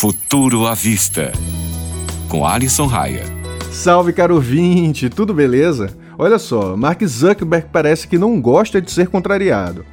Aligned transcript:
Futuro 0.00 0.66
à 0.66 0.72
Vista, 0.72 1.30
com 2.26 2.46
Alisson 2.46 2.86
Raia. 2.86 3.22
Salve, 3.70 4.14
caro 4.14 4.36
ouvinte, 4.36 5.10
tudo 5.10 5.34
beleza? 5.34 5.94
Olha 6.16 6.38
só, 6.38 6.74
Mark 6.74 7.04
Zuckerberg 7.04 7.66
parece 7.70 8.08
que 8.08 8.16
não 8.16 8.40
gosta 8.40 8.80
de 8.80 8.90
ser 8.90 9.08
contrariado. 9.08 9.84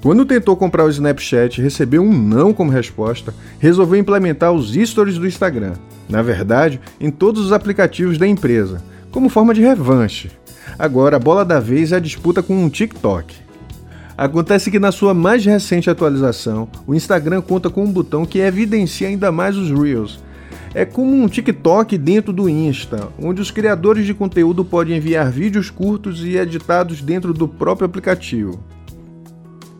Quando 0.00 0.24
tentou 0.24 0.56
comprar 0.56 0.86
o 0.86 0.88
Snapchat 0.88 1.60
e 1.60 1.62
recebeu 1.62 2.02
um 2.02 2.10
não 2.10 2.54
como 2.54 2.70
resposta, 2.70 3.34
resolveu 3.58 4.00
implementar 4.00 4.50
os 4.50 4.72
stories 4.72 5.18
do 5.18 5.26
Instagram. 5.26 5.74
Na 6.08 6.22
verdade, 6.22 6.80
em 6.98 7.10
todos 7.10 7.44
os 7.44 7.52
aplicativos 7.52 8.16
da 8.16 8.26
empresa, 8.26 8.82
como 9.10 9.28
forma 9.28 9.52
de 9.52 9.60
revanche. 9.60 10.30
Agora, 10.78 11.16
a 11.16 11.20
bola 11.20 11.44
da 11.44 11.60
vez 11.60 11.92
é 11.92 11.96
a 11.96 12.00
disputa 12.00 12.42
com 12.42 12.64
o 12.64 12.70
TikTok. 12.70 13.34
Acontece 14.20 14.70
que 14.70 14.78
na 14.78 14.92
sua 14.92 15.14
mais 15.14 15.46
recente 15.46 15.88
atualização, 15.88 16.68
o 16.86 16.94
Instagram 16.94 17.40
conta 17.40 17.70
com 17.70 17.84
um 17.84 17.90
botão 17.90 18.26
que 18.26 18.38
evidencia 18.38 19.08
ainda 19.08 19.32
mais 19.32 19.56
os 19.56 19.70
Reels. 19.70 20.22
É 20.74 20.84
como 20.84 21.16
um 21.16 21.26
TikTok 21.26 21.96
dentro 21.96 22.30
do 22.30 22.46
Insta, 22.46 23.08
onde 23.18 23.40
os 23.40 23.50
criadores 23.50 24.04
de 24.04 24.12
conteúdo 24.12 24.62
podem 24.62 24.98
enviar 24.98 25.32
vídeos 25.32 25.70
curtos 25.70 26.22
e 26.22 26.36
editados 26.36 27.00
dentro 27.00 27.32
do 27.32 27.48
próprio 27.48 27.86
aplicativo. 27.86 28.62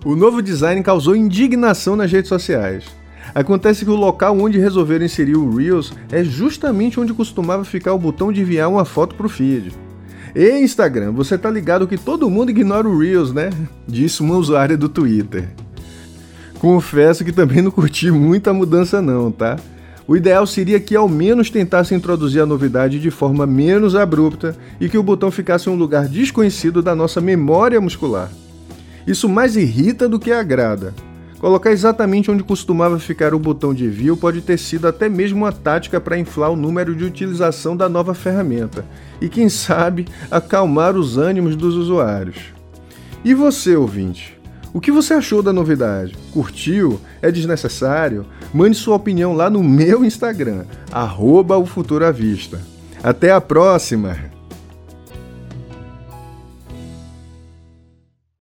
O 0.06 0.16
novo 0.16 0.40
design 0.40 0.82
causou 0.82 1.14
indignação 1.14 1.94
nas 1.94 2.10
redes 2.10 2.30
sociais. 2.30 2.86
Acontece 3.34 3.84
que 3.84 3.90
o 3.90 3.94
local 3.94 4.40
onde 4.40 4.58
resolveram 4.58 5.04
inserir 5.04 5.36
o 5.36 5.54
Reels 5.54 5.92
é 6.10 6.24
justamente 6.24 6.98
onde 6.98 7.12
costumava 7.12 7.62
ficar 7.62 7.92
o 7.92 7.98
botão 7.98 8.32
de 8.32 8.40
enviar 8.40 8.70
uma 8.70 8.86
foto 8.86 9.14
para 9.14 9.26
o 9.26 9.28
feed. 9.28 9.70
E 10.34 10.58
Instagram, 10.58 11.12
você 11.12 11.36
tá 11.36 11.50
ligado 11.50 11.86
que 11.86 11.98
todo 11.98 12.30
mundo 12.30 12.50
ignora 12.50 12.88
o 12.88 12.98
Reels, 12.98 13.32
né? 13.32 13.50
Disse 13.86 14.20
uma 14.20 14.36
usuária 14.36 14.76
do 14.76 14.88
Twitter. 14.88 15.48
Confesso 16.58 17.24
que 17.24 17.32
também 17.32 17.62
não 17.62 17.70
curti 17.70 18.10
muita 18.10 18.52
mudança 18.52 19.00
não, 19.00 19.30
tá? 19.30 19.56
O 20.06 20.16
ideal 20.16 20.46
seria 20.46 20.80
que 20.80 20.96
ao 20.96 21.08
menos 21.08 21.50
tentasse 21.50 21.94
introduzir 21.94 22.42
a 22.42 22.46
novidade 22.46 22.98
de 22.98 23.10
forma 23.10 23.46
menos 23.46 23.94
abrupta 23.94 24.56
e 24.80 24.88
que 24.88 24.98
o 24.98 25.02
botão 25.02 25.30
ficasse 25.30 25.68
em 25.68 25.72
um 25.72 25.76
lugar 25.76 26.08
desconhecido 26.08 26.82
da 26.82 26.94
nossa 26.94 27.20
memória 27.20 27.80
muscular. 27.80 28.30
Isso 29.06 29.28
mais 29.28 29.56
irrita 29.56 30.08
do 30.08 30.18
que 30.18 30.32
agrada. 30.32 30.92
Colocar 31.40 31.72
exatamente 31.72 32.30
onde 32.30 32.44
costumava 32.44 32.98
ficar 32.98 33.32
o 33.32 33.38
botão 33.38 33.72
de 33.72 33.86
envio 33.86 34.14
pode 34.14 34.42
ter 34.42 34.58
sido 34.58 34.86
até 34.86 35.08
mesmo 35.08 35.38
uma 35.38 35.50
tática 35.50 35.98
para 35.98 36.18
inflar 36.18 36.50
o 36.50 36.56
número 36.56 36.94
de 36.94 37.02
utilização 37.02 37.74
da 37.74 37.88
nova 37.88 38.12
ferramenta 38.12 38.84
e, 39.22 39.28
quem 39.28 39.48
sabe, 39.50 40.06
acalmar 40.30 40.96
os 40.96 41.16
ânimos 41.16 41.56
dos 41.56 41.76
usuários. 41.76 42.36
E 43.24 43.32
você, 43.32 43.74
ouvinte? 43.74 44.38
O 44.72 44.80
que 44.80 44.92
você 44.92 45.14
achou 45.14 45.42
da 45.42 45.52
novidade? 45.52 46.14
Curtiu? 46.30 47.00
É 47.22 47.32
desnecessário? 47.32 48.26
Mande 48.52 48.76
sua 48.76 48.96
opinião 48.96 49.32
lá 49.32 49.48
no 49.48 49.64
meu 49.64 50.04
Instagram, 50.04 50.64
arroba. 50.92 51.56
Até 53.02 53.32
a 53.32 53.40
próxima! 53.40 54.39